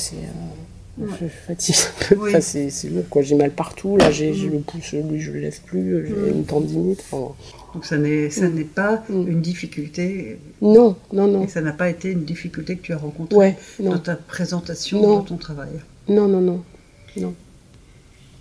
[0.98, 2.28] Je fatigue un peu.
[2.28, 3.20] Enfin, c'est lourd, quoi.
[3.22, 3.96] J'ai mal partout.
[3.98, 6.06] Là, j'ai j'ai le pouce, lui, je le lève plus.
[6.06, 7.04] J'ai une tendinite.
[7.10, 7.34] Enfin,
[7.74, 8.54] Donc ça n'est Mm.
[8.54, 9.28] n'est pas Mm.
[9.28, 11.44] une difficulté non, non, non.
[11.44, 13.98] et ça n'a pas été une difficulté que tu as rencontrée Ouais, dans non.
[13.98, 15.20] ta présentation Non.
[15.20, 15.68] de ton travail.
[16.08, 16.62] Non, non, non.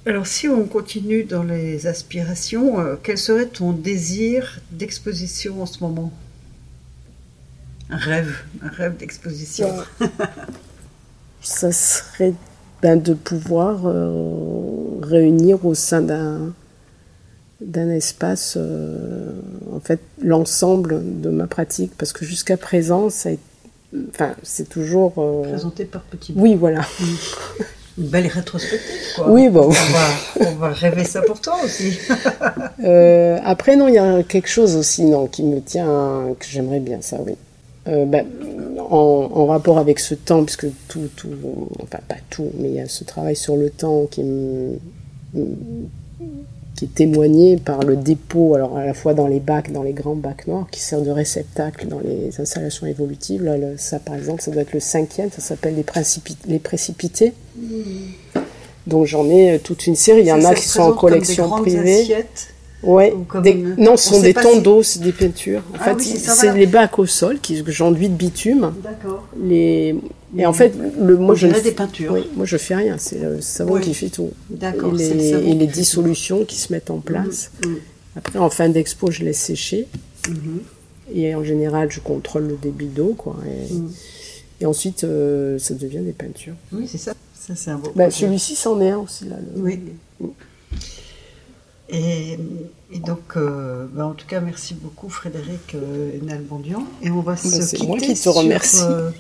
[0.08, 5.84] Alors si on continue dans les aspirations, euh, quel serait ton désir d'exposition en ce
[5.84, 6.14] moment?
[7.90, 9.68] Un rêve, un rêve d'exposition.
[11.46, 12.34] Ça serait
[12.82, 16.54] ben, de pouvoir euh, réunir au sein d'un
[17.62, 19.32] d'un espace euh,
[19.74, 23.30] en fait l'ensemble de ma pratique parce que jusqu'à présent ça
[24.10, 26.42] enfin c'est toujours euh, Présenté par Petit Bout.
[26.42, 26.82] oui voilà
[27.98, 29.30] Une belle rétrospective, quoi.
[29.32, 31.98] oui bon On va, on va rêver ça pour toi aussi.
[32.84, 36.82] Euh, après, non, il y a quelque chose aussi non, qui me tient, que j'aimerais
[36.82, 37.36] bien, ça, oui.
[37.88, 38.26] Euh, ben,
[38.90, 41.30] en, en rapport avec ce temps, puisque tout, tout,
[41.84, 44.78] enfin pas tout, mais il y a ce travail sur le temps qui, me-
[46.76, 49.94] qui est témoigné par le dépôt, alors à la fois dans les bacs, dans les
[49.94, 53.44] grands bacs noirs, qui sert de réceptacle dans les installations évolutives.
[53.44, 56.60] Là, le- ça, par exemple, ça doit être le cinquième, ça s'appelle les, principi- les
[56.60, 57.34] précipités.
[58.88, 60.22] Donc j'en ai euh, toute une série.
[60.22, 62.02] Il y en a qui sont en collection privée.
[62.02, 62.48] assiettes.
[62.84, 65.12] Ouais, Ou comme des- une- non, on ce sont des tons si- d'eau, c'est des
[65.12, 65.62] peintures.
[65.74, 66.54] En Ah fait, oui, c'est voilà.
[66.60, 68.74] les bacs au sol qui que j'enduis de bitume.
[68.84, 69.28] D'accord.
[69.44, 69.96] Les...
[70.38, 72.12] Et en fait, le, moi On je ne des peintures.
[72.14, 73.82] oui, moi je fais rien, c'est le savon Oui.
[73.82, 74.32] qui fait tout.
[74.50, 77.52] D'accord, Et le les, et les dissolutions qui se mettent en place.
[77.66, 77.76] Mm, mm,
[78.18, 79.88] Après, en fin d'expo, je laisse sécher.
[80.30, 80.60] mhm.
[81.16, 83.14] Et en général, je contrôle le débit d'eau.
[83.18, 83.90] Quoi, et, Mm.
[84.62, 86.56] et ensuite, euh, ça devient des peintures.
[86.74, 87.14] Oui, c'est ça.
[87.40, 88.12] Ça, c'est un beau Bah.
[88.12, 89.26] Celui-ci, c'en est un aussi.
[89.26, 89.80] Là, le- Oui.
[91.90, 92.40] Et,
[92.92, 96.84] et donc, euh, bah, en tout cas, merci beaucoup Frédéric euh, Nalbandian.
[97.04, 99.12] Et on va se Bah, c'est quitter moi qui te sur, remercie, euh,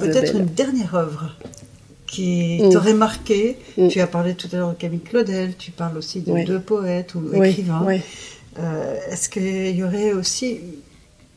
[0.00, 1.36] peut-être une dernière œuvre
[2.06, 2.70] qui Mm.
[2.70, 3.56] t'aurait marqué.
[3.76, 3.88] Mm.
[3.88, 7.14] Tu as parlé tout à l'heure de Camille Claudel, tu parles aussi de deux poètes
[7.14, 7.84] ou Oui, écrivains.
[7.86, 8.00] oui.
[8.58, 10.58] Euh, Est-ce qu'il y aurait aussi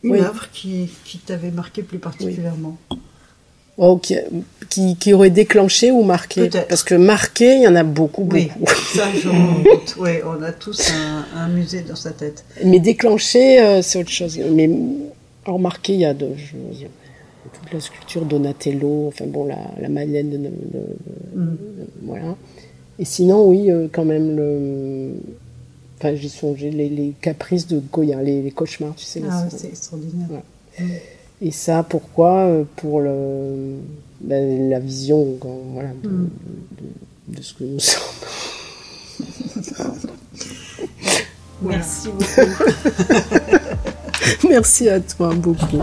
[0.02, 2.78] une œuvre qui, qui t'avait marqué plus particulièrement?
[3.78, 4.16] Oh, qui,
[4.70, 6.50] qui, qui aurait déclenché ou marqué?
[6.70, 8.74] Parce que marqué, il y en a beaucoup, Oui, beaucoup.
[8.96, 9.96] ça, je m'en doute.
[10.00, 12.44] Oui, on a tous un, un musée dans sa tête.
[12.64, 14.38] Mais déclenché, euh, c'est autre chose.
[14.52, 14.70] Mais
[15.46, 16.86] alors marqué, il y a de, je
[17.54, 21.58] toute la sculpture Donatello, enfin bon, la, la Madeleine de, de- de- Mm.
[22.04, 22.36] voilà.
[23.00, 25.12] Et sinon, oui, euh, quand même le,
[25.98, 29.22] enfin j'y songé les, les caprices de Goya, les, les cauchemars, tu sais.
[29.30, 30.28] Ah, oui, c'est extraordinaire.
[30.30, 30.86] Ouais.
[31.42, 33.78] Et ça, pourquoi Euh, Pour le,
[34.22, 36.30] ben, la vision, quand- voilà, de, Mm.
[37.30, 38.02] de- de ce que nous sommes.
[41.64, 42.52] Merci beaucoup.
[44.50, 45.82] Merci à toi beaucoup.